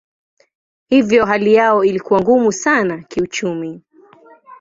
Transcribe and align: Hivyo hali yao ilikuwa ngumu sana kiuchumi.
Hivyo 0.87 1.25
hali 1.25 1.53
yao 1.53 1.83
ilikuwa 1.83 2.21
ngumu 2.21 2.51
sana 2.51 3.03
kiuchumi. 3.03 3.81